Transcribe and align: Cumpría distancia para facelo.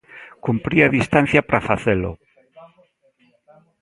Cumpría 0.45 0.93
distancia 0.97 1.41
para 1.49 1.65
facelo. 1.69 2.11